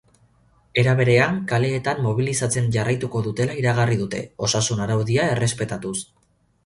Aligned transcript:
Era 0.83 0.93
berean, 0.99 1.35
kaleetan 1.51 2.01
mobilizatzen 2.07 2.71
jarraituko 2.77 3.21
dutela 3.29 3.59
iragarri 3.65 3.99
dute, 4.03 4.23
osasun 4.49 4.83
araudia 4.87 5.29
errespetatuz. 5.37 5.97